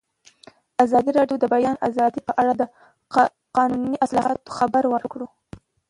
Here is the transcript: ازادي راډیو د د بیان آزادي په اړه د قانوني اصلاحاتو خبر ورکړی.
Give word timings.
ازادي 0.83 1.11
راډیو 1.19 1.37
د 1.39 1.41
د 1.41 1.45
بیان 1.53 1.75
آزادي 1.87 2.21
په 2.27 2.33
اړه 2.41 2.53
د 2.55 2.61
قانوني 3.55 3.95
اصلاحاتو 4.05 4.55
خبر 4.57 4.83
ورکړی. 4.93 5.27